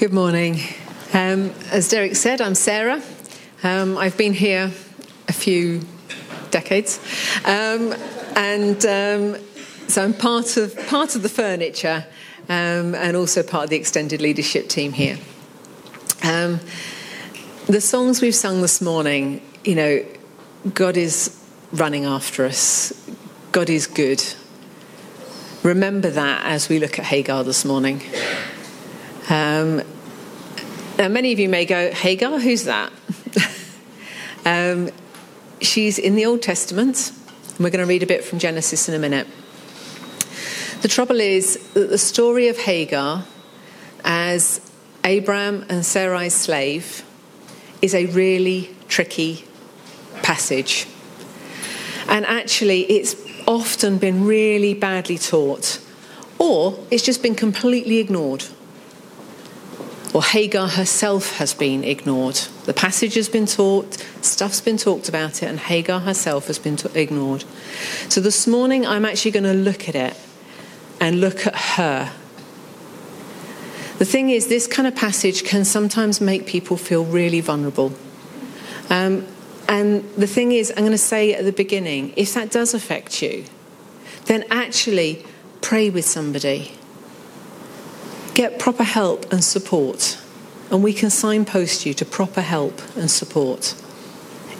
[0.00, 0.60] Good morning.
[1.12, 3.02] Um, as Derek said, I'm Sarah.
[3.62, 4.70] Um, I've been here
[5.28, 5.82] a few
[6.50, 6.98] decades,
[7.44, 7.92] um,
[8.34, 9.36] and um,
[9.88, 12.06] so I'm part of part of the furniture,
[12.48, 15.18] um, and also part of the extended leadership team here.
[16.22, 16.60] Um,
[17.66, 20.02] the songs we've sung this morning, you know,
[20.72, 21.38] God is
[21.72, 22.94] running after us.
[23.52, 24.24] God is good.
[25.62, 28.00] Remember that as we look at Hagar this morning.
[29.30, 29.80] Um,
[30.98, 32.92] now, many of you may go, Hagar, who's that?
[34.44, 34.90] um,
[35.60, 37.12] she's in the Old Testament,
[37.46, 39.28] and we're going to read a bit from Genesis in a minute.
[40.82, 43.24] The trouble is that the story of Hagar
[44.04, 44.68] as
[45.04, 47.04] Abram and Sarai's slave
[47.80, 49.44] is a really tricky
[50.24, 50.88] passage.
[52.08, 53.14] And actually, it's
[53.46, 55.80] often been really badly taught,
[56.40, 58.44] or it's just been completely ignored
[60.12, 62.34] or Hagar herself has been ignored.
[62.64, 66.78] The passage has been taught, stuff's been talked about it, and Hagar herself has been
[66.94, 67.44] ignored.
[68.08, 70.16] So this morning, I'm actually going to look at it
[71.00, 72.12] and look at her.
[73.98, 77.92] The thing is, this kind of passage can sometimes make people feel really vulnerable.
[78.88, 79.26] Um,
[79.68, 83.22] and the thing is, I'm going to say at the beginning if that does affect
[83.22, 83.44] you,
[84.24, 85.24] then actually
[85.60, 86.72] pray with somebody
[88.34, 90.18] get proper help and support,
[90.70, 93.74] and we can signpost you to proper help and support.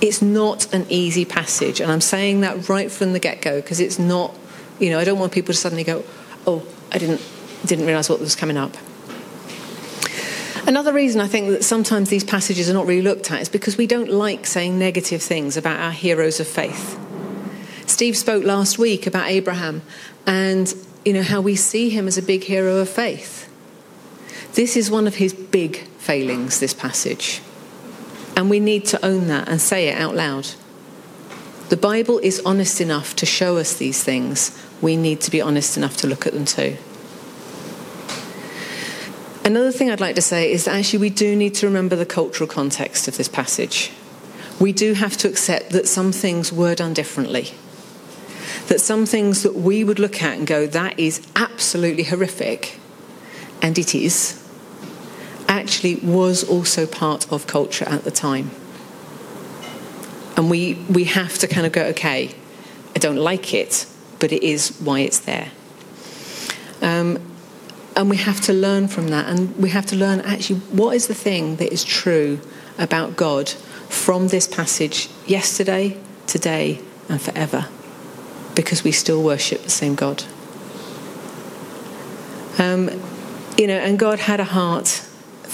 [0.00, 3.80] It's not an easy passage, and I'm saying that right from the get go because
[3.80, 4.34] it's not,
[4.78, 6.04] you know, I don't want people to suddenly go,
[6.46, 7.20] oh, I didn't,
[7.64, 8.76] didn't realize what was coming up.
[10.66, 13.76] Another reason I think that sometimes these passages are not really looked at is because
[13.76, 16.98] we don't like saying negative things about our heroes of faith.
[17.86, 19.82] Steve spoke last week about Abraham
[20.26, 20.72] and
[21.04, 23.39] you know how we see him as a big hero of faith.
[24.54, 27.40] This is one of his big failings, this passage.
[28.36, 30.48] And we need to own that and say it out loud.
[31.68, 34.50] The Bible is honest enough to show us these things.
[34.80, 36.76] We need to be honest enough to look at them too.
[39.44, 42.06] Another thing I'd like to say is that actually we do need to remember the
[42.06, 43.92] cultural context of this passage.
[44.58, 47.52] We do have to accept that some things were done differently.
[48.66, 52.78] That some things that we would look at and go, that is absolutely horrific,
[53.62, 54.39] and it is,
[55.50, 58.52] actually was also part of culture at the time.
[60.36, 62.30] And we, we have to kind of go, okay,
[62.94, 63.86] I don't like it,
[64.20, 65.50] but it is why it's there.
[66.80, 67.18] Um,
[67.96, 69.28] and we have to learn from that.
[69.28, 72.40] And we have to learn actually what is the thing that is true
[72.78, 77.66] about God from this passage yesterday, today, and forever.
[78.54, 80.22] Because we still worship the same God.
[82.58, 82.88] Um,
[83.58, 85.06] you know, and God had a heart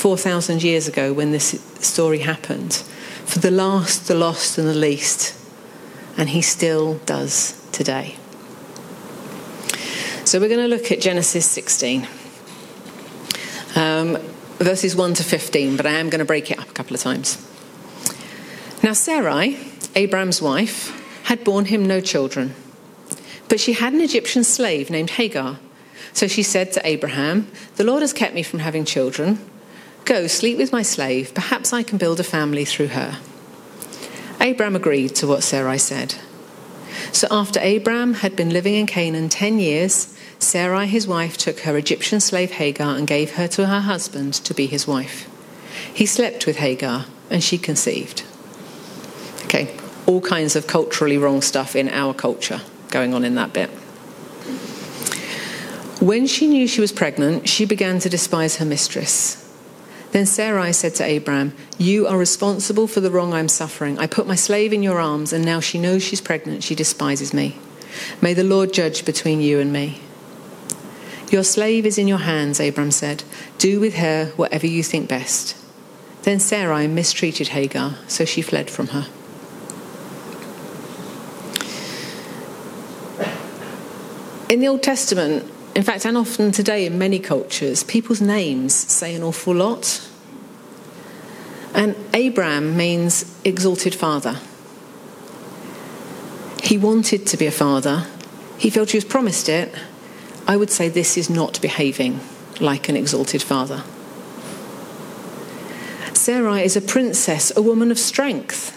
[0.06, 2.74] 4,000 years ago when this story happened
[3.24, 5.36] for the last, the lost, and the least.
[6.16, 8.14] And he still does today.
[10.24, 12.06] So we're going to look at Genesis 16,
[13.74, 14.18] um,
[14.58, 17.02] verses 1 to 15, but I am going to break it up a couple of
[17.02, 17.44] times.
[18.84, 19.58] Now, Sarai,
[19.96, 22.54] Abraham's wife, had borne him no children,
[23.48, 25.58] but she had an Egyptian slave named Hagar.
[26.12, 29.40] So she said to Abraham, The Lord has kept me from having children.
[30.06, 31.34] Go, sleep with my slave.
[31.34, 33.18] Perhaps I can build a family through her.
[34.40, 36.14] Abram agreed to what Sarai said.
[37.10, 41.76] So after Abram had been living in Canaan ten years, Sarai, his wife, took her
[41.76, 45.28] Egyptian slave Hagar and gave her to her husband to be his wife.
[45.92, 48.22] He slept with Hagar, and she conceived.
[49.46, 53.70] Okay, all kinds of culturally wrong stuff in our culture going on in that bit.
[56.00, 59.42] When she knew she was pregnant, she began to despise her mistress.
[60.16, 63.98] Then Sarai said to Abram, You are responsible for the wrong I'm suffering.
[63.98, 66.64] I put my slave in your arms, and now she knows she's pregnant.
[66.64, 67.58] She despises me.
[68.22, 70.00] May the Lord judge between you and me.
[71.30, 73.24] Your slave is in your hands, Abram said.
[73.58, 75.54] Do with her whatever you think best.
[76.22, 79.08] Then Sarai mistreated Hagar, so she fled from her.
[84.48, 85.44] In the Old Testament,
[85.76, 90.08] in fact, and often today in many cultures, people's names say an awful lot.
[91.74, 94.40] And Abram means exalted father.
[96.62, 98.06] He wanted to be a father.
[98.56, 99.70] He felt he was promised it.
[100.48, 102.20] I would say this is not behaving
[102.58, 103.84] like an exalted father.
[106.14, 108.72] Sarai is a princess, a woman of strength.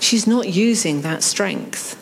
[0.00, 1.96] She's not using that strength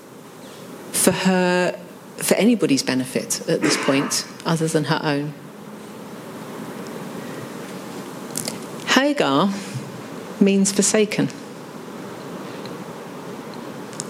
[0.90, 1.78] for her
[2.18, 5.32] for anybody's benefit at this point other than her own.
[8.88, 9.52] Hagar
[10.40, 11.28] means forsaken.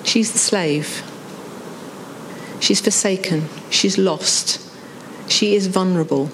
[0.04, 1.02] She's the slave.
[2.60, 3.48] She's forsaken.
[3.70, 4.60] She's lost.
[5.28, 6.30] She is vulnerable.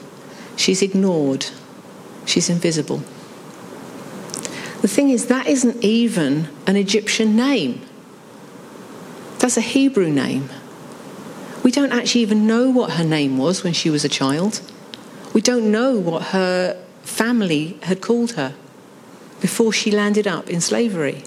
[0.57, 1.47] She's ignored.
[2.25, 3.03] She's invisible.
[4.81, 7.81] The thing is, that isn't even an Egyptian name.
[9.39, 10.51] That's a Hebrew name.
[11.65, 14.61] We don't actually even know what her name was when she was a child.
[15.33, 18.55] We don't know what her family had called her
[19.41, 21.25] before she landed up in slavery.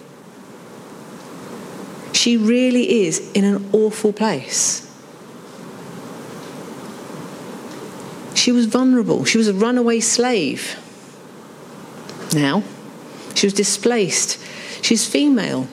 [2.13, 4.83] She really is in an awful place.
[8.35, 9.25] She was vulnerable.
[9.25, 10.77] She was a runaway slave.
[12.33, 12.63] Now,
[13.33, 14.39] she was displaced.
[14.83, 15.67] She's female.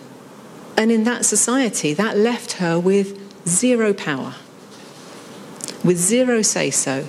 [0.77, 4.35] And in that society, that left her with zero power,
[5.85, 7.07] with zero say so.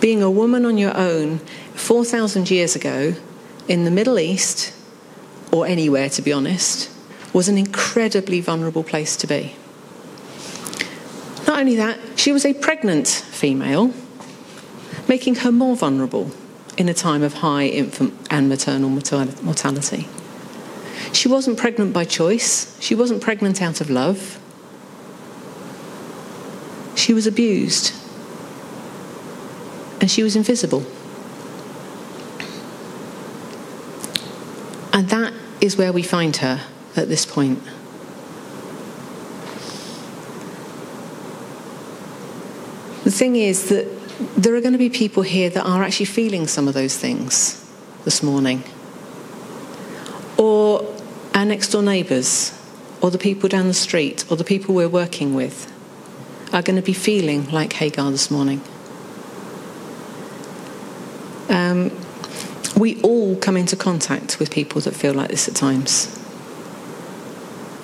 [0.00, 1.38] Being a woman on your own
[1.74, 3.14] 4,000 years ago
[3.68, 4.72] in the Middle East,
[5.52, 6.90] or anywhere to be honest,
[7.32, 9.54] was an incredibly vulnerable place to be.
[11.46, 13.92] Not only that, she was a pregnant female,
[15.08, 16.30] making her more vulnerable
[16.76, 20.08] in a time of high infant and maternal mortality.
[21.12, 24.38] She wasn't pregnant by choice, she wasn't pregnant out of love.
[27.10, 27.92] She was abused,
[30.00, 30.86] and she was invisible.
[34.92, 36.60] And that is where we find her
[36.94, 37.64] at this point.
[43.02, 43.88] The thing is that
[44.36, 47.68] there are going to be people here that are actually feeling some of those things
[48.04, 48.62] this morning.
[50.38, 50.86] Or
[51.34, 52.56] our next door neighbours,
[53.00, 55.76] or the people down the street, or the people we're working with
[56.52, 58.60] are going to be feeling like Hagar this morning.
[61.48, 61.90] Um,
[62.76, 66.16] we all come into contact with people that feel like this at times.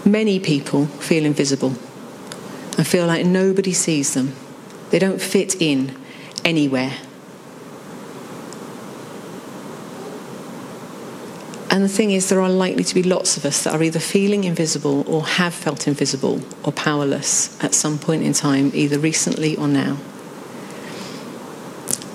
[0.04, 1.74] Many people feel invisible
[2.78, 4.34] and feel like nobody sees them.
[4.90, 5.96] They don't fit in
[6.44, 6.94] anywhere.
[11.76, 13.98] And the thing is, there are likely to be lots of us that are either
[13.98, 19.58] feeling invisible or have felt invisible or powerless at some point in time, either recently
[19.58, 19.98] or now.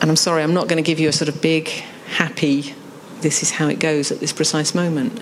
[0.02, 2.74] And I'm sorry, I'm not going to give you a sort of big, happy,
[3.19, 5.22] this is how it goes at this precise moment.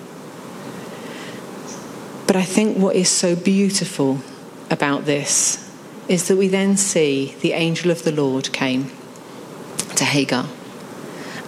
[2.26, 4.22] But I think what is so beautiful
[4.70, 5.70] about this
[6.08, 8.90] is that we then see the angel of the Lord came
[9.98, 10.48] to Hagar.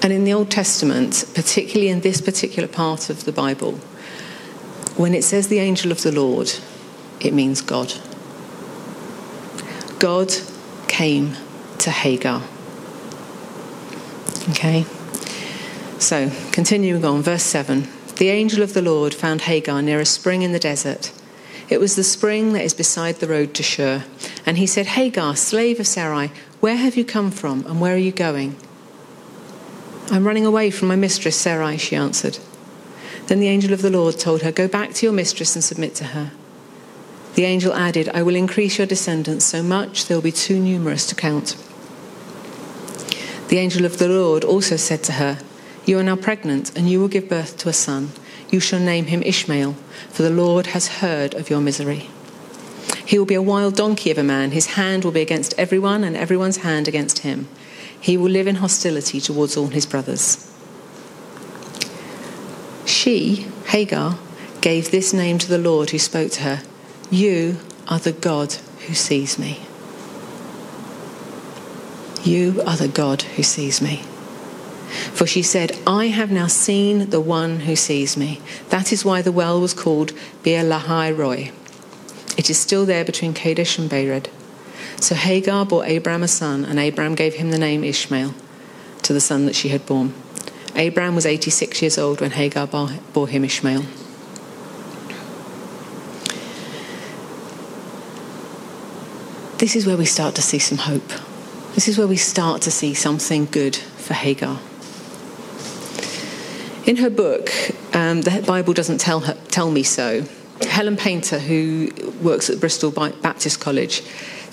[0.02, 3.74] And in the Old Testament, particularly in this particular part of the Bible,
[4.98, 6.52] when it says the angel of the Lord,
[7.20, 7.94] it means God.
[10.00, 10.34] God
[10.88, 11.38] came
[11.78, 12.42] to Hagar.
[14.50, 14.86] Okay?
[16.00, 17.88] So, continuing on, verse 7
[18.18, 21.12] The angel of the Lord found Hagar near a spring in the desert.
[21.70, 24.04] It was the spring that is beside the road to Shur.
[24.46, 27.98] And he said, Hagar, slave of Sarai, where have you come from and where are
[27.98, 28.58] you going?
[30.10, 32.40] I'm running away from my mistress Sarai, she answered.
[33.28, 35.96] Then the angel of the Lord told her, Go back to your mistress and submit
[35.96, 36.32] to her.
[37.36, 41.06] The angel added, I will increase your descendants so much they will be too numerous
[41.08, 41.56] to count.
[43.48, 45.40] The angel of the Lord also said to her,
[45.86, 48.12] You are now pregnant, and you will give birth to a son.
[48.50, 49.74] You shall name him Ishmael,
[50.10, 52.10] for the Lord has heard of your misery.
[53.06, 54.52] He will be a wild donkey of a man.
[54.52, 57.48] His hand will be against everyone, and everyone's hand against him.
[58.02, 60.52] He will live in hostility towards all his brothers.
[62.86, 64.18] She, Hagar,
[64.60, 66.64] gave this name to the Lord who spoke to her
[67.10, 68.54] You are the God
[68.88, 69.62] who sees me.
[72.24, 74.04] You are the God who sees me.
[75.14, 78.42] For she said, I have now seen the one who sees me.
[78.70, 80.12] That is why the well was called
[80.44, 81.52] Beer Lahai Roi.
[82.38, 84.28] It is still there between Kadesh and Bered.
[85.00, 88.34] So Hagar bore Abram a son, and Abram gave him the name Ishmael
[89.04, 90.14] to the son that she had borne.
[90.76, 93.84] Abram was 86 years old when Hagar bore him Ishmael.
[99.58, 101.08] This is where we start to see some hope.
[101.76, 104.60] This is where we start to see something good for Hagar.
[106.86, 107.52] In her book,
[107.94, 110.24] um, The Bible Doesn't Tell, her, tell Me So,
[110.62, 111.92] Helen Paynter, who
[112.24, 114.02] works at Bristol Baptist College,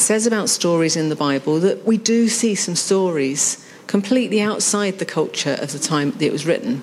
[0.00, 5.04] says about stories in the Bible that we do see some stories completely outside the
[5.04, 6.82] culture of the time that it was written,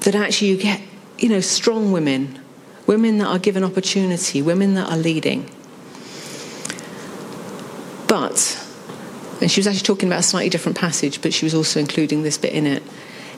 [0.00, 0.80] that actually you get,
[1.18, 2.38] you know, strong women,
[2.86, 5.50] women that are given opportunity, women that are leading.
[8.06, 8.62] But,
[9.40, 12.22] and she was actually talking about a slightly different passage, but she was also including
[12.22, 12.82] this bit in it.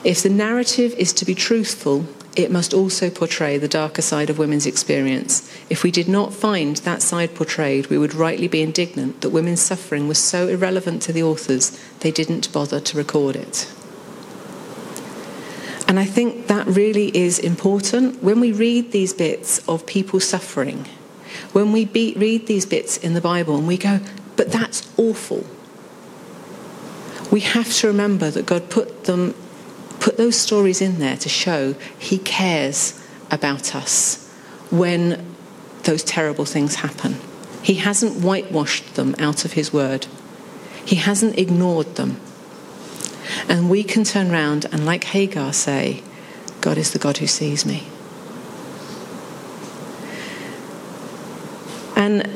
[0.03, 2.05] If the narrative is to be truthful,
[2.35, 5.49] it must also portray the darker side of women's experience.
[5.69, 9.61] If we did not find that side portrayed, we would rightly be indignant that women's
[9.61, 13.71] suffering was so irrelevant to the authors they didn't bother to record it.
[15.87, 18.21] And I think that really is important.
[18.21, 20.87] When we read these bits of people suffering,
[21.53, 23.99] when we be, read these bits in the Bible and we go,
[24.35, 25.45] but that's awful,
[27.31, 29.35] we have to remember that God put them
[29.99, 34.29] put those stories in there to show he cares about us
[34.69, 35.25] when
[35.83, 37.17] those terrible things happen.
[37.61, 40.07] He hasn't whitewashed them out of his word.
[40.85, 42.19] He hasn't ignored them.
[43.49, 46.03] And we can turn around and, like Hagar, say,
[46.61, 47.87] God is the God who sees me.
[51.95, 52.29] And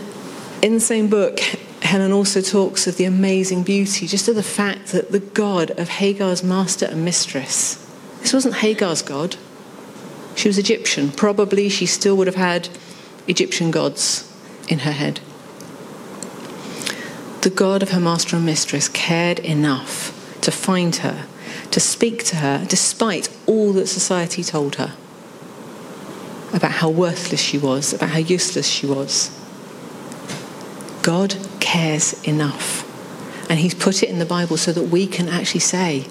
[0.62, 1.40] in the same book,
[1.82, 5.90] Helen also talks of the amazing beauty, just of the fact that the God of
[5.90, 7.76] Hagar's master and mistress,
[8.22, 9.38] this wasn't Hagar's God.
[10.36, 11.12] She was Egyptian.
[11.12, 12.70] Probably she still would have had
[13.28, 14.32] Egyptian gods
[14.68, 15.20] in her head.
[17.42, 21.26] The God of her master and mistress cared enough to find her,
[21.72, 24.96] to speak to her, despite all that society told her
[26.54, 29.30] about how worthless she was, about how useless she was.
[31.02, 32.86] God cares enough.
[33.50, 36.02] And He's put it in the Bible so that we can actually say,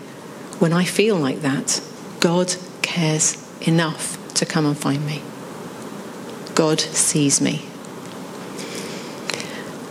[0.59, 1.81] when I feel like that,
[2.21, 5.23] God cares enough to come and find me.
[6.55, 7.65] God sees me.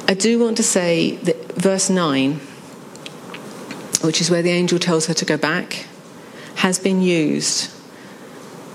[0.09, 2.39] I do want to say that verse 9,
[4.01, 5.85] which is where the angel tells her to go back,
[6.55, 7.71] has been used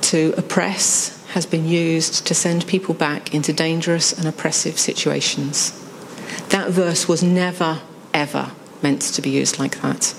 [0.02, 5.72] to oppress, has been used to send people back into dangerous and oppressive situations.
[6.52, 7.80] That verse was never,
[8.12, 10.14] ever meant to be used like that.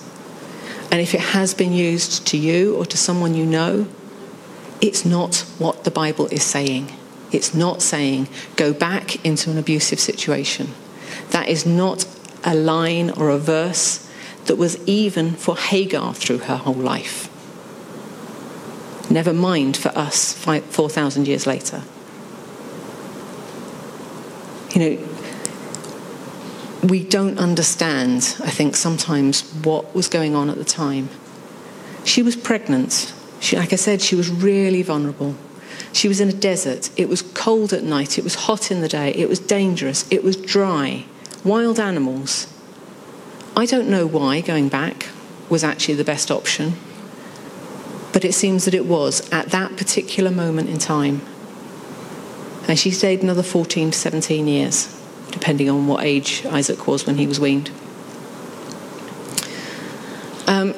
[0.92, 3.88] And if it has been used to you or to someone you know,
[4.82, 6.92] it's not what the Bible is saying.
[7.32, 10.74] It's not saying go back into an abusive situation.
[11.30, 12.08] That is not
[12.44, 14.10] a line or a verse
[14.46, 17.30] that was even for Hagar through her whole life.
[19.10, 21.84] Never mind for us 4,000 years later.
[24.74, 25.13] You know,
[26.84, 31.10] we don't understand, I think, sometimes what was going on at the time.
[32.04, 33.14] She was pregnant.
[33.40, 35.36] She, like I said, she was really vulnerable.
[35.94, 36.90] She was in a desert.
[36.98, 38.18] It was cold at night.
[38.18, 39.14] It was hot in the day.
[39.14, 40.06] It was dangerous.
[40.12, 41.06] It was dry.
[41.46, 42.48] Wild animals.
[43.56, 45.08] I don't know why going back
[45.50, 46.74] was actually the best option,
[48.12, 51.22] but it seems that it was at that particular moment in time.
[52.68, 55.03] And she stayed another 14 to 17 years
[55.34, 57.72] depending on what age Isaac was when he was weaned.
[60.48, 60.76] Um,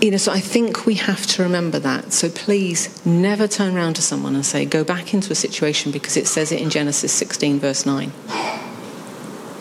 [0.00, 2.12] you know, so I think we have to remember that.
[2.12, 6.16] So please never turn around to someone and say, go back into a situation because
[6.16, 8.12] it says it in Genesis 16, verse 9.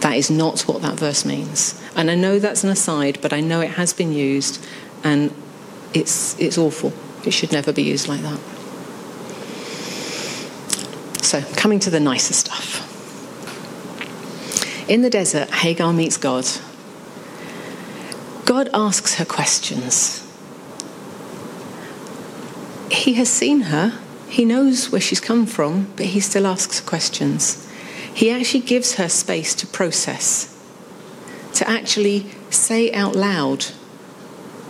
[0.01, 1.81] That is not what that verse means.
[1.95, 4.63] And I know that's an aside, but I know it has been used
[5.03, 5.33] and
[5.93, 6.93] it's, it's awful.
[7.25, 8.39] It should never be used like that.
[11.23, 12.46] So, coming to the nicer stuff.
[14.87, 16.45] In the desert, Hagar meets God.
[18.45, 20.23] God asks her questions.
[22.89, 26.85] He has seen her, he knows where she's come from, but he still asks her
[26.85, 27.67] questions.
[28.13, 30.57] He actually gives her space to process,
[31.55, 33.65] to actually say out loud,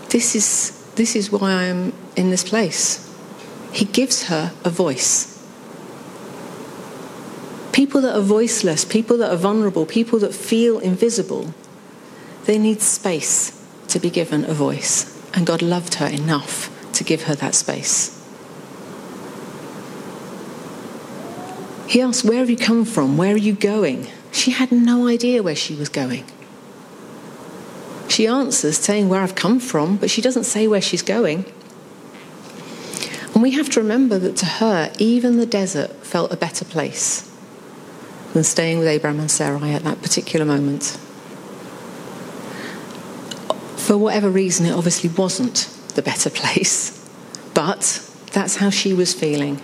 [0.10, 3.04] This is, this is why I'm in this place.
[3.72, 5.37] He gives her a voice
[7.78, 11.54] people that are voiceless, people that are vulnerable, people that feel invisible,
[12.46, 13.52] they need space
[13.88, 15.16] to be given a voice.
[15.36, 18.20] And God loved her enough to give her that space.
[21.88, 23.16] He asked, Where have you come from?
[23.16, 24.08] Where are you going?
[24.32, 26.26] She had no idea where she was going.
[28.08, 31.46] She answers saying where I've come from, but she doesn't say where she's going.
[33.36, 37.27] And we have to remember that to her, even the desert felt a better place
[38.38, 40.84] than staying with Abraham and Sarai at that particular moment.
[43.78, 47.04] For whatever reason, it obviously wasn't the better place,
[47.56, 49.60] but that's how she was feeling.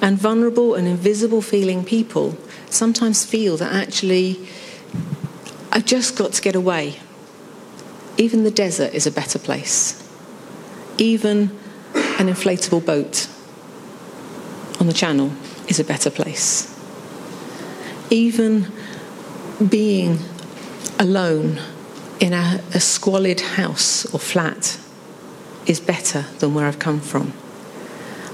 [0.00, 2.38] And vulnerable and invisible feeling people
[2.70, 4.48] sometimes feel that actually,
[5.70, 7.00] I've just got to get away.
[8.16, 10.02] Even the desert is a better place.
[10.96, 11.50] Even
[11.94, 13.28] an inflatable boat
[14.80, 15.32] on the channel
[15.68, 16.79] is a better place
[18.10, 18.66] even
[19.68, 20.18] being
[20.98, 21.60] alone
[22.18, 24.78] in a, a squalid house or flat
[25.66, 27.32] is better than where I've come from.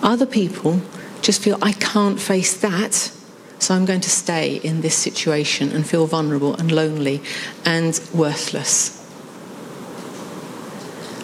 [0.03, 0.81] Other people
[1.23, 3.13] just feel, I can't face that,
[3.59, 7.23] so I'm going to stay in this situation and feel vulnerable and lonely
[7.65, 9.03] and worthless.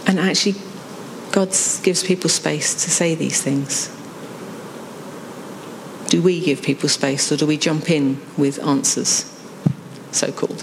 [0.07, 0.57] And actually,
[1.31, 1.49] God
[1.83, 3.91] gives people space to say these things.
[6.13, 9.25] Do we give people space or do we jump in with answers,
[10.11, 10.63] so called?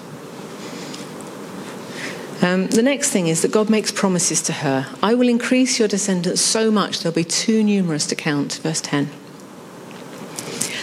[2.43, 4.85] Um, the next thing is that God makes promises to her.
[5.01, 8.59] I will increase your descendants so much they'll be too numerous to count.
[8.61, 9.09] Verse 10.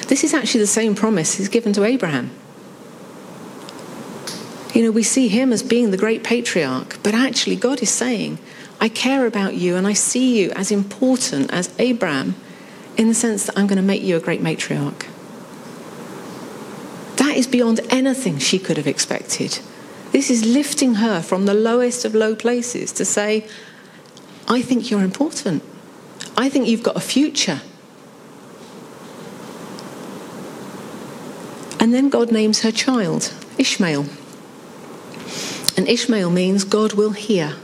[0.09, 2.33] This is actually the same promise he's given to Abraham.
[4.75, 8.41] You know, we see him as being the great patriarch, but actually, God is saying,
[8.81, 12.35] I care about you and I see you as important as Abraham
[12.97, 15.07] in the sense that I'm going to make you a great matriarch.
[17.17, 19.59] That is beyond anything she could have expected.
[20.13, 23.47] This is lifting her from the lowest of low places to say,
[24.49, 25.63] I think you're important.
[26.37, 27.61] I think you've got a future.
[31.79, 34.07] And then God names her child, Ishmael.
[35.77, 37.57] And Ishmael means God will hear.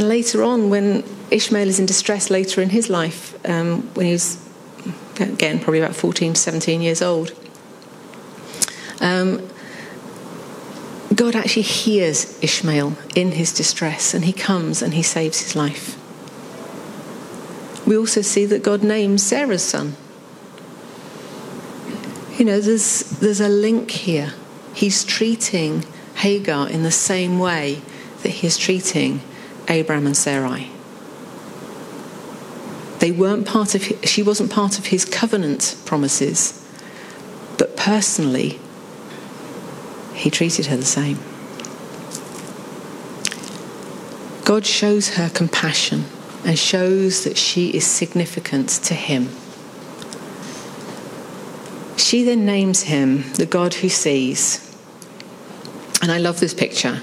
[0.00, 4.42] And later on, when Ishmael is in distress later in his life, um, when he's
[5.20, 7.32] again, probably about 14 to 17 years old,
[9.02, 9.46] um,
[11.14, 15.98] God actually hears Ishmael in his distress and he comes and he saves his life.
[17.86, 19.96] We also see that God names Sarah's son.
[22.38, 24.32] You know, there's, there's a link here.
[24.72, 27.82] He's treating Hagar in the same way
[28.22, 29.20] that he is treating
[29.70, 30.68] Abraham and Sarai.
[32.98, 36.62] They weren't part of, she wasn't part of his covenant promises,
[37.56, 38.60] but personally,
[40.12, 41.18] he treated her the same.
[44.44, 46.04] God shows her compassion
[46.44, 49.28] and shows that she is significant to him.
[51.96, 54.66] She then names him the God who sees.
[56.02, 57.02] And I love this picture.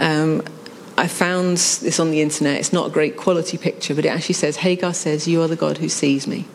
[0.00, 0.42] Um,
[0.98, 2.58] I found this on the internet.
[2.58, 5.56] It's not a great quality picture, but it actually says Hagar says, You are the
[5.56, 6.46] God who sees me.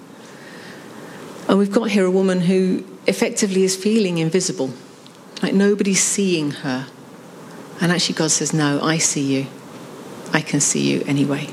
[1.48, 4.72] And we've got here a woman who effectively is feeling invisible.
[5.44, 6.88] Like nobody's seeing her.
[7.80, 9.48] And actually, God says, No, I see you.
[10.34, 11.50] I can see you anyway.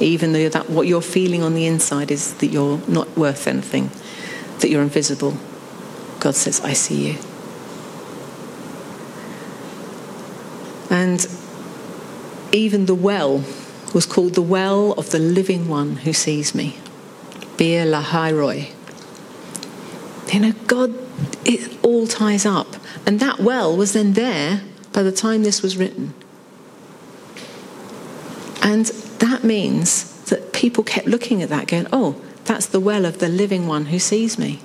[0.00, 3.90] Even though that, what you're feeling on the inside is that you're not worth anything,
[4.60, 5.36] that you're invisible,
[6.20, 7.18] God says, I see you.
[10.90, 11.26] And
[12.52, 13.44] even the well
[13.94, 16.78] was called the well of the living one who sees me.
[17.56, 18.72] Beer Lahai
[20.32, 20.94] You know, God
[21.44, 22.76] it all ties up.
[23.06, 26.14] And that well was then there by the time this was written.
[28.62, 28.86] And
[29.20, 33.28] that means that people kept looking at that, going, oh, that's the well of the
[33.28, 34.60] living one who sees me.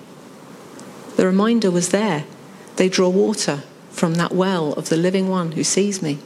[1.16, 2.26] The reminder was there.
[2.76, 6.20] They draw water from that well of the living one who sees me.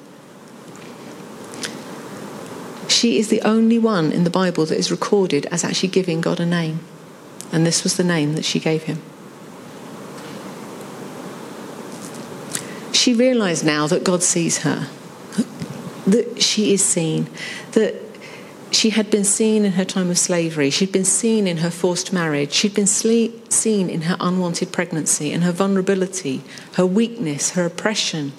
[2.98, 6.40] She is the only one in the Bible that is recorded as actually giving God
[6.40, 6.80] a name.
[7.52, 9.02] And this was the name that she gave him.
[13.08, 14.90] she realized now that God sees her,
[16.06, 17.30] that she is seen,
[17.72, 17.96] that
[18.70, 22.12] she had been seen in her time of slavery, she'd been seen in her forced
[22.12, 26.42] marriage, she'd been seen in her unwanted pregnancy, and her vulnerability,
[26.74, 28.34] her weakness, her oppression,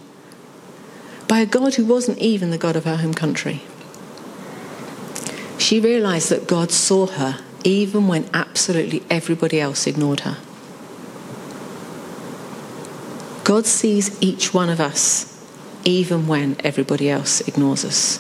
[1.26, 3.62] by a God who wasn't even the God of her home country.
[5.68, 10.38] She realized that God saw her even when absolutely everybody else ignored her.
[13.44, 15.46] God sees each one of us,
[15.84, 18.18] even when everybody else ignores us,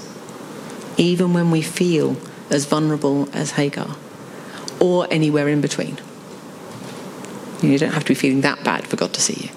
[0.98, 2.18] even when we feel
[2.50, 3.96] as vulnerable as Hagar,
[4.78, 5.96] or anywhere in between.
[7.62, 9.50] You don't have to be feeling that bad for God to see you.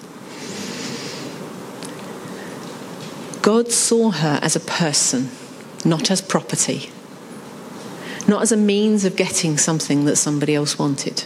[3.42, 5.30] God saw her as a person,
[5.84, 6.90] not as property,
[8.32, 11.24] not as a means of getting something that somebody else wanted.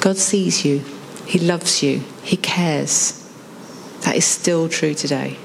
[0.00, 0.82] God sees you
[1.26, 2.02] he loves you.
[2.22, 3.20] He cares.
[4.02, 5.38] That is still true today.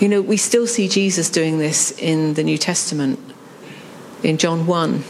[0.00, 3.18] You know, we still see Jesus doing this in the New Testament.
[4.22, 5.04] In John 1,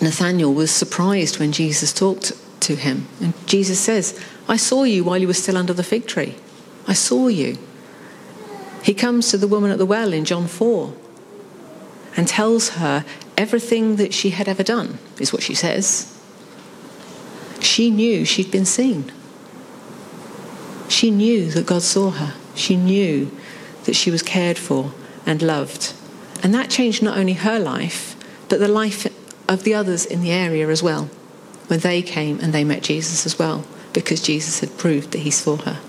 [0.00, 3.06] Nathanael was surprised when Jesus talked to him.
[3.20, 6.36] And Jesus says, I saw you while you were still under the fig tree.
[6.88, 7.58] I saw you.
[8.82, 10.94] He comes to the woman at the well in John 4
[12.16, 13.04] and tells her
[13.36, 16.12] everything that she had ever done, is what she says
[17.64, 19.10] she knew she'd been seen.
[20.88, 22.34] She knew that God saw her.
[22.54, 23.30] She knew
[23.84, 24.92] that she was cared for
[25.24, 25.94] and loved.
[26.42, 28.16] And that changed not only her life,
[28.48, 29.06] but the life
[29.48, 31.08] of the others in the area as well,
[31.68, 35.30] when they came and they met Jesus as well, because Jesus had proved that he
[35.30, 35.80] saw her.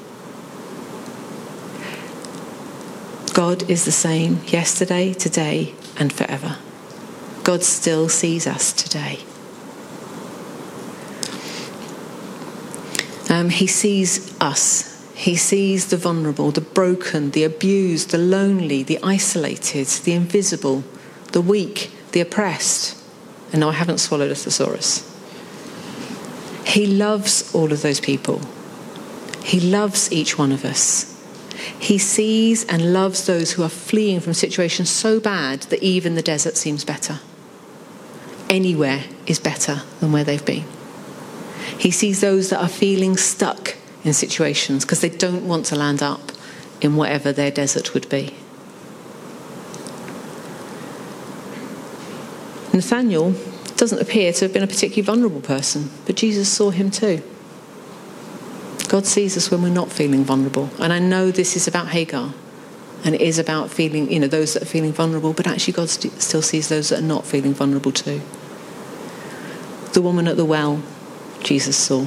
[3.34, 6.58] God is the same yesterday, today, and forever.
[7.44, 9.20] God still sees us today.
[13.34, 14.92] Um, he sees us.
[15.16, 20.84] He sees the vulnerable, the broken, the abused, the lonely, the isolated, the invisible,
[21.32, 22.96] the weak, the oppressed.
[23.52, 25.10] And no, I haven't swallowed a thesaurus.
[26.66, 28.42] He loves all of those people.
[29.44, 31.13] He loves each one of us.
[31.80, 36.22] He sees and loves those who are fleeing from situations so bad that even the
[36.22, 37.20] desert seems better.
[38.50, 40.66] Anywhere is better than where they've been.
[41.78, 46.04] He sees those that are feeling stuck in situations because they don't want to land
[46.04, 46.32] up
[46.82, 48.36] in whatever their desert would be.
[52.74, 53.36] Nathaniel
[53.78, 57.22] doesn't appear to have been a particularly vulnerable person, but Jesus saw him too.
[58.94, 60.70] God sees us when we're not feeling vulnerable.
[60.80, 62.32] And I know this is about Hagar
[63.04, 65.90] and it is about feeling, you know, those that are feeling vulnerable, but actually God
[65.90, 68.22] st- still sees those that are not feeling vulnerable too.
[69.94, 70.84] The woman at the well,
[71.40, 72.06] Jesus saw.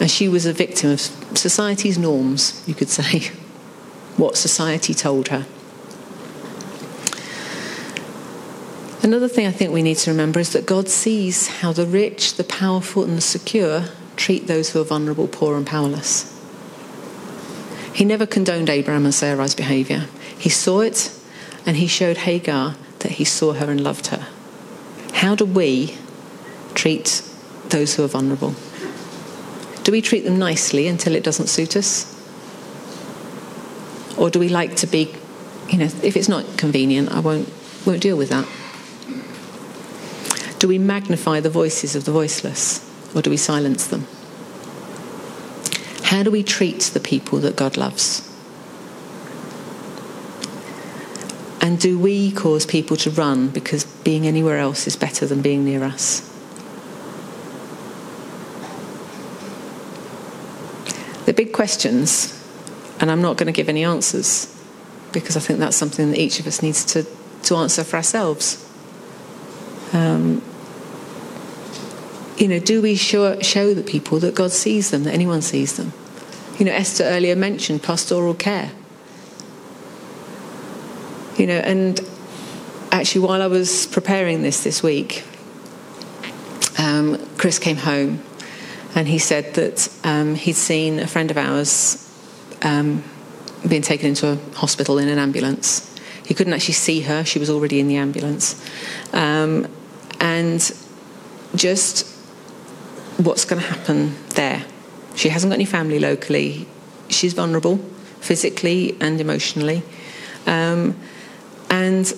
[0.00, 3.18] And she was a victim of society's norms, you could say,
[4.16, 5.46] what society told her.
[9.02, 12.36] Another thing I think we need to remember is that God sees how the rich,
[12.36, 13.84] the powerful, and the secure
[14.22, 16.28] treat those who are vulnerable, poor, and powerless.
[17.92, 20.06] He never condoned Abraham and Sarai's behavior.
[20.38, 21.10] He saw it
[21.66, 24.28] and he showed Hagar that he saw her and loved her.
[25.14, 25.98] How do we
[26.74, 27.28] treat
[27.70, 28.54] those who are vulnerable?
[29.82, 32.06] Do we treat them nicely until it doesn't suit us?
[34.16, 35.12] Or do we like to be,
[35.68, 37.52] you know, if it's not convenient, I won't,
[37.84, 38.46] won't deal with that?
[40.60, 44.06] Do we magnify the voices of the voiceless or do we silence them?
[46.04, 48.28] How do we treat the people that God loves?
[51.60, 55.64] And do we cause people to run because being anywhere else is better than being
[55.64, 56.28] near us?
[61.24, 62.38] The big questions,
[63.00, 64.54] and I'm not going to give any answers
[65.12, 67.06] because I think that's something that each of us needs to,
[67.44, 68.68] to answer for ourselves.
[69.92, 70.42] Um,
[72.42, 75.76] you know, do we show, show the people that God sees them, that anyone sees
[75.76, 75.92] them?
[76.58, 78.72] You know, Esther earlier mentioned pastoral care.
[81.38, 82.00] You know, and
[82.90, 85.22] actually, while I was preparing this this week,
[86.78, 88.20] um, Chris came home
[88.96, 92.12] and he said that um, he'd seen a friend of ours
[92.62, 93.04] um,
[93.68, 95.88] being taken into a hospital in an ambulance.
[96.26, 98.60] He couldn't actually see her, she was already in the ambulance.
[99.12, 99.68] Um,
[100.18, 100.60] and
[101.54, 102.11] just
[103.24, 104.64] what's going to happen there.
[105.14, 106.66] She hasn't got any family locally.
[107.08, 107.78] She's vulnerable
[108.20, 109.82] physically and emotionally.
[110.46, 110.96] Um,
[111.68, 112.12] and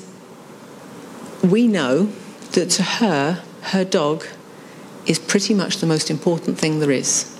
[1.42, 2.12] we know
[2.52, 4.26] that to her, her dog
[5.06, 7.30] is pretty much the most important thing there is.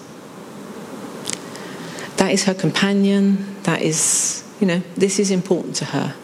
[2.17, 3.63] That is her companion.
[3.63, 6.15] That is, you know, this is important to her.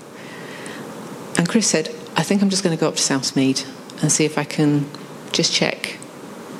[1.36, 3.66] And Chris said, I think I'm just going to go up to Southmead
[4.02, 4.90] and see if I can
[5.32, 5.99] just check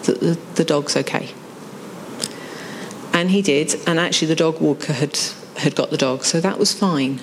[0.04, 1.30] the, the dog's okay.
[3.12, 5.18] And he did, and actually the dog walker had,
[5.56, 7.20] had got the dog, so that was fine.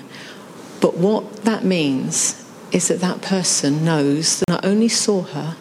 [0.82, 5.56] But what that means is that that person knows that not only saw her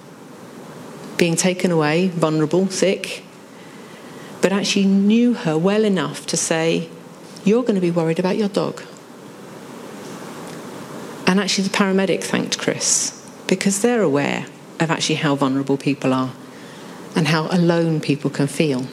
[1.16, 3.24] being taken away, vulnerable, sick,
[4.42, 6.90] but actually knew her well enough to say,
[7.44, 8.82] You're going to be worried about your dog.
[11.26, 13.12] And actually, the paramedic thanked Chris
[13.46, 14.46] because they're aware
[14.80, 16.32] of actually how vulnerable people are
[17.16, 18.86] and how alone people can feel.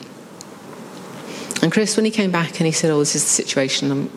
[1.61, 4.09] And Chris, when he came back and he said, "Oh, this is the situation," um,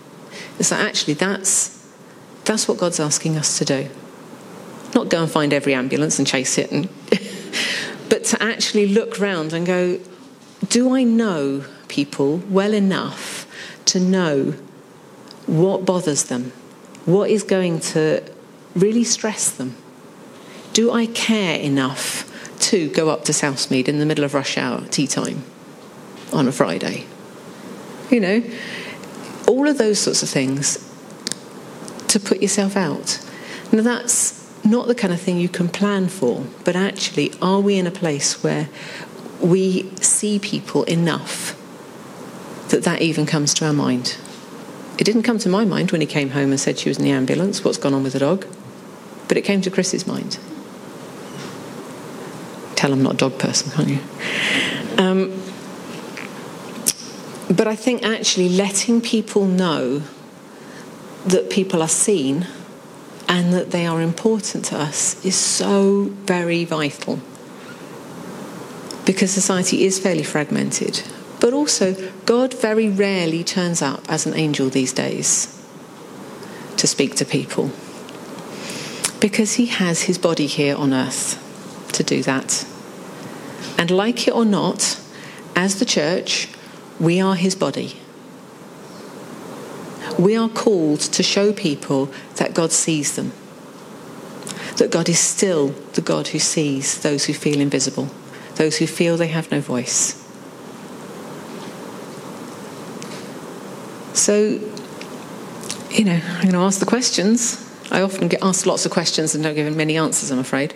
[0.59, 1.87] it's like actually that's
[2.45, 3.88] that's what God's asking us to do.
[4.95, 6.88] Not go and find every ambulance and chase it, and
[8.09, 10.01] but to actually look round and go,
[10.69, 13.47] "Do I know people well enough
[13.87, 14.55] to know
[15.47, 16.53] what bothers them,
[17.05, 18.23] what is going to
[18.75, 19.77] really stress them?
[20.73, 22.33] Do I care enough?"
[22.66, 25.44] To go up to Southmead in the middle of rush hour tea time
[26.33, 27.07] on a Friday.
[28.11, 28.42] You know,
[29.48, 30.83] all of those sorts of things
[32.09, 33.20] to put yourself out.
[33.72, 37.79] Now, that's not the kind of thing you can plan for, but actually, are we
[37.79, 38.68] in a place where
[39.40, 41.55] we see people enough
[42.70, 44.16] that that even comes to our mind.
[44.98, 47.05] It didn't come to my mind when he came home and said she was in
[47.05, 48.46] the ambulance, what's gone on with the dog,
[49.29, 50.38] but it came to Chris's mind.
[52.76, 54.00] Tell I'm not a dog person, can't you?
[55.02, 55.42] Um,
[57.50, 60.02] but I think actually letting people know
[61.26, 62.46] that people are seen
[63.28, 67.18] and that they are important to us is so very vital.
[69.06, 71.02] Because society is fairly fragmented.
[71.40, 71.94] But also,
[72.26, 75.52] God very rarely turns up as an angel these days
[76.76, 77.70] to speak to people.
[79.20, 81.42] Because he has his body here on earth
[81.96, 82.66] to do that.
[83.78, 85.00] And like it or not,
[85.54, 86.48] as the church,
[87.00, 88.00] we are his body.
[90.18, 93.32] We are called to show people that God sees them,
[94.76, 98.09] that God is still the God who sees those who feel invisible,
[98.54, 100.22] those who feel they have no voice.
[104.14, 104.59] So,
[105.90, 107.62] you know, I'm going to ask the questions.
[107.90, 110.74] I often get asked lots of questions and don't give many answers, I'm afraid.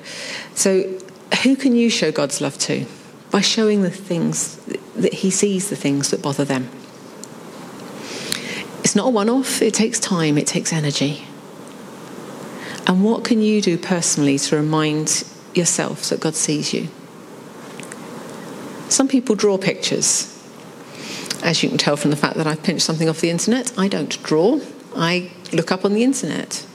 [0.54, 0.98] So,
[1.42, 2.86] who can you show God's love to?
[3.30, 4.56] By showing the things
[4.96, 6.68] that He sees, the things that bother them.
[8.80, 11.24] It's not a one off, it takes time, it takes energy.
[12.86, 16.88] And what can you do personally to remind yourself that God sees you?
[18.88, 20.26] Some people draw pictures.
[21.42, 23.86] As you can tell from the fact that I've pinched something off the internet, I
[23.86, 24.60] don't draw,
[24.96, 26.66] I look up on the internet.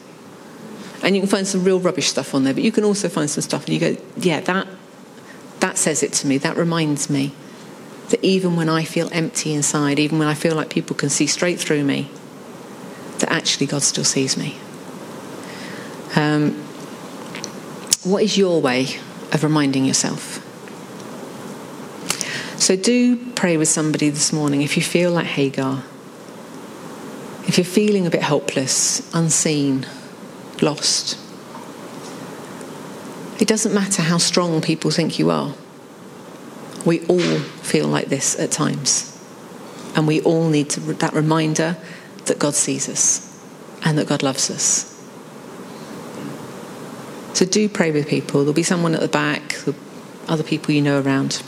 [1.06, 3.30] And you can find some real rubbish stuff on there, but you can also find
[3.30, 4.68] some stuff and you go, yeah, that,
[5.60, 7.32] that says it to me, that reminds me
[8.10, 11.28] that even when I feel empty inside, even when I feel like people can see
[11.28, 12.10] straight through me,
[13.20, 14.58] that actually God still sees me.
[16.16, 16.54] Um,
[18.04, 18.88] what is your way
[19.32, 20.42] of reminding yourself?
[22.60, 25.84] So do pray with somebody this morning if you feel like Hagar.
[27.48, 29.86] If you're feeling a bit helpless, unseen,
[30.62, 31.18] lost.
[33.40, 35.54] It doesn't matter how strong people think you are.
[36.86, 39.12] We all feel like this at times.
[39.96, 41.78] And we all need to, that reminder
[42.26, 43.40] that God sees us
[43.84, 44.92] and that God loves us.
[47.34, 48.42] So do pray with people.
[48.42, 49.56] There'll be someone at the back,
[50.28, 51.44] other people you know around.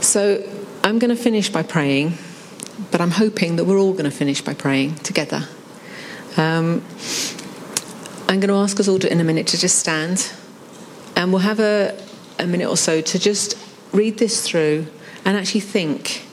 [0.00, 0.42] So
[0.82, 2.14] I'm going to finish by praying,
[2.90, 5.46] but I'm hoping that we're all going to finish by praying together.
[6.36, 6.84] Um,
[8.28, 10.32] I'm going to ask us all to, in a minute to just stand,
[11.16, 12.00] and we'll have a,
[12.38, 13.58] a minute or so to just
[13.92, 14.86] read this through
[15.24, 16.24] and actually think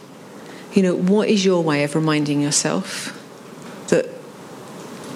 [0.77, 3.11] you know, what is your way of reminding yourself
[3.89, 4.05] that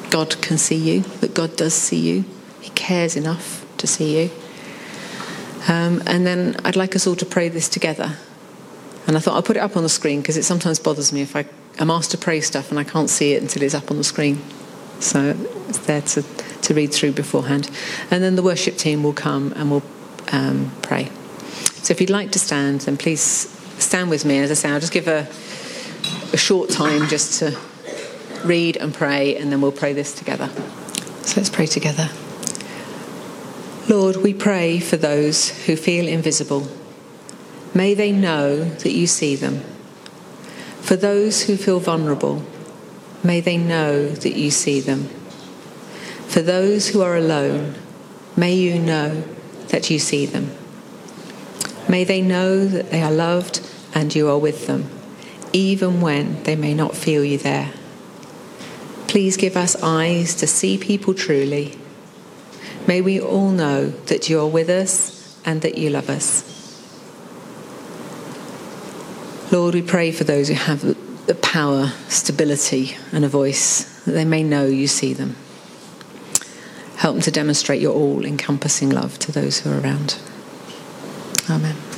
[0.09, 2.25] God can see you, that God does see you,
[2.61, 4.31] He cares enough to see you?
[5.67, 8.17] Um, and then I'd like us all to pray this together.
[9.05, 11.21] And I thought I'll put it up on the screen because it sometimes bothers me
[11.21, 11.45] if I,
[11.77, 14.03] am asked to pray stuff and I can't see it until it's up on the
[14.03, 14.41] screen.
[15.01, 15.35] So
[15.67, 17.69] it's there to, to read through beforehand.
[18.09, 19.83] And then the worship team will come and we'll
[20.31, 21.09] um, pray.
[21.81, 23.21] So if you'd like to stand, then please
[23.79, 24.39] stand with me.
[24.39, 25.27] As I say, I'll just give a,
[26.33, 27.57] a short time just to
[28.45, 30.49] read and pray, and then we'll pray this together.
[31.23, 32.09] So let's pray together.
[33.87, 36.67] Lord, we pray for those who feel invisible.
[37.73, 39.59] May they know that you see them.
[40.81, 42.43] For those who feel vulnerable,
[43.23, 45.05] may they know that you see them.
[46.27, 47.75] For those who are alone,
[48.35, 49.23] may you know
[49.67, 50.51] that you see them.
[51.89, 54.89] May they know that they are loved and you are with them,
[55.51, 57.73] even when they may not feel you there.
[59.07, 61.77] Please give us eyes to see people truly.
[62.87, 66.47] May we all know that you are with us and that you love us.
[69.51, 70.95] Lord, we pray for those who have
[71.31, 75.37] the power, stability, and a voice, that they may know you see them.
[76.97, 80.19] Help them to demonstrate your all encompassing love to those who are around.
[81.49, 81.90] Amen.